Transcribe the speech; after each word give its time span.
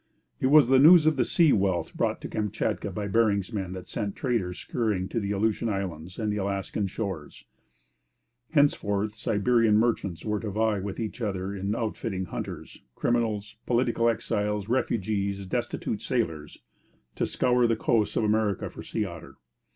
It 0.39 0.47
was 0.47 0.67
the 0.67 0.79
news 0.79 1.05
of 1.05 1.15
the 1.15 1.23
sea 1.23 1.53
wealth 1.53 1.93
brought 1.93 2.21
to 2.21 2.27
Kamchatka 2.27 2.89
by 2.89 3.07
Bering's 3.07 3.53
men 3.53 3.73
that 3.73 3.87
sent 3.87 4.15
traders 4.15 4.57
scurrying 4.57 5.07
to 5.09 5.19
the 5.19 5.29
Aleutian 5.31 5.69
Islands 5.69 6.17
and 6.17 6.33
Alaskan 6.35 6.87
shores. 6.87 7.45
Henceforth 8.49 9.13
Siberian 9.13 9.77
merchants 9.77 10.25
were 10.25 10.39
to 10.39 10.49
vie 10.49 10.79
with 10.79 10.99
each 10.99 11.21
other 11.21 11.55
in 11.55 11.75
outfitting 11.75 12.25
hunters 12.25 12.81
criminals, 12.95 13.57
political 13.67 14.09
exiles, 14.09 14.67
refugees, 14.67 15.45
destitute 15.45 16.01
sailors 16.01 16.57
to 17.13 17.27
scour 17.27 17.67
the 17.67 17.75
coasts 17.75 18.15
of 18.15 18.23
America 18.23 18.71
for 18.71 18.81
sea 18.81 19.05
otter. 19.05 19.35